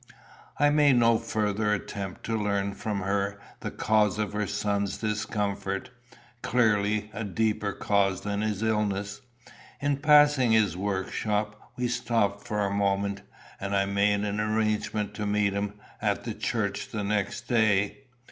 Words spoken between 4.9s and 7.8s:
discomfort, clearly a deeper